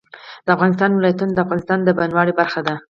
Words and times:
د 0.45 0.47
افغانستان 0.55 0.89
ولايتونه 0.93 1.31
د 1.33 1.39
افغانستان 1.45 1.79
د 1.83 1.89
بڼوالۍ 1.97 2.33
برخه 2.39 2.59
ده. 2.67 2.73